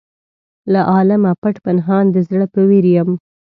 [0.71, 3.09] له عالمه پټ پنهان د زړه په ویر یم.